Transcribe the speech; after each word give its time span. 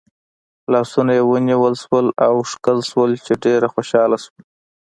لاسونه 0.73 1.11
یې 1.17 1.23
ونیول 1.31 1.73
شول 1.83 2.07
او 2.27 2.35
ښکل 2.51 2.79
شول 2.89 3.11
چې 3.25 3.33
ډېره 3.43 3.67
خوشحاله 3.73 4.17
شوه. 4.23 4.39